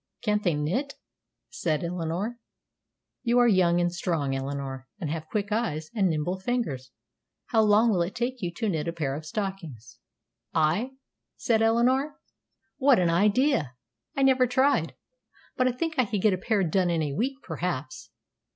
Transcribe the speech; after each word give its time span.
Can't 0.23 0.41
they 0.41 0.55
knit?" 0.55 0.95
said 1.51 1.83
Eleanor. 1.83 2.39
"You 3.21 3.37
are 3.37 3.47
young 3.47 3.79
and 3.79 3.93
strong, 3.93 4.35
Eleanor, 4.35 4.87
and 4.99 5.11
have 5.11 5.27
quick 5.29 5.51
eyes 5.51 5.91
and 5.93 6.09
nimble 6.09 6.39
fingers; 6.39 6.89
how 7.49 7.61
long 7.61 7.91
would 7.91 8.07
it 8.07 8.15
take 8.15 8.41
you 8.41 8.51
to 8.55 8.67
knit 8.67 8.87
a 8.87 8.93
pair 8.93 9.13
of 9.15 9.27
stockings?" 9.27 9.99
"I?" 10.55 10.93
said 11.37 11.61
Eleanor. 11.61 12.19
"What 12.77 12.97
an 12.97 13.11
idea! 13.11 13.75
I 14.17 14.23
never 14.23 14.47
tried, 14.47 14.95
but 15.55 15.67
I 15.67 15.71
think 15.71 15.93
I 15.99 16.05
could 16.05 16.23
get 16.23 16.33
a 16.33 16.37
pair 16.39 16.63
done 16.63 16.89
in 16.89 17.03
a 17.03 17.13
week, 17.13 17.35
perhaps." 17.43 18.09